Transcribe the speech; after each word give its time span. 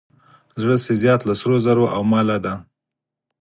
زړه 0.61 0.75
چې 0.83 0.91
زیات 1.01 1.21
له 1.27 1.33
سرو 1.39 1.57
زرو 1.65 1.85
او 1.95 2.01
ماله 2.11 2.37
دی. 2.45 2.55